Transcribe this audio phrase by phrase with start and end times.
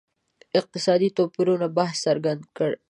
[0.59, 2.71] اقتصادي توپیرونو بحث څرګند دی.